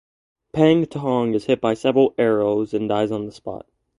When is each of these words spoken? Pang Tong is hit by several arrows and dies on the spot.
Pang 0.51 0.87
Tong 0.87 1.35
is 1.35 1.45
hit 1.45 1.61
by 1.61 1.75
several 1.75 2.15
arrows 2.17 2.73
and 2.73 2.89
dies 2.89 3.11
on 3.11 3.27
the 3.27 3.31
spot. 3.31 3.67